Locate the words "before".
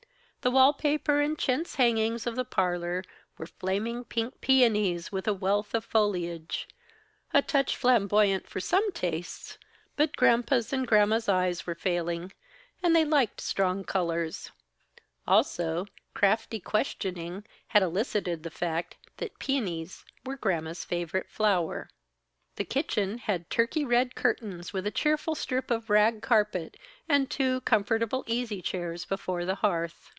29.05-29.45